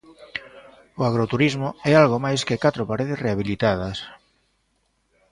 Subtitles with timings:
[0.99, 3.97] O agroturismo é algo máis que catro paredes rehabilitadas.